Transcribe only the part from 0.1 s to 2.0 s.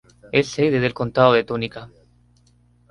Es sede del condado de Tunica.